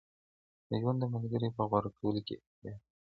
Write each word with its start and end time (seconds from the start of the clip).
د 0.67 0.69
ژوند 0.81 0.97
د 1.01 1.05
ملګري 1.13 1.49
په 1.57 1.63
غوره 1.69 1.89
کولو 1.97 2.19
کي 2.27 2.33
احتياط 2.37 2.79
وکړئ. 2.83 2.99